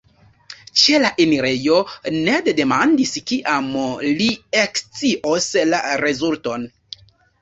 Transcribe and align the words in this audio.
Ĉe 0.83 1.01
la 1.01 1.09
enirejo, 1.25 1.75
Ned 2.15 2.49
demandis 2.61 3.13
kiam 3.33 3.69
li 4.23 4.31
ekscios 4.63 5.51
la 5.75 5.83
rezulton. 6.05 6.67